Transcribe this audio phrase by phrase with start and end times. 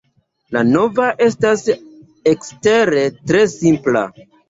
[0.55, 1.63] La navo estas
[2.35, 4.07] ekstere tre simpla.